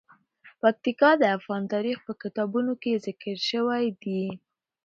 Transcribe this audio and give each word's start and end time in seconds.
پکتیکا 0.61 1.11
د 1.21 1.23
افغان 1.37 1.63
تاریخ 1.73 1.97
په 2.07 2.13
کتابونو 2.21 2.71
کې 2.81 3.01
ذکر 3.05 3.35
شوی 3.51 3.85
دي. 4.03 4.23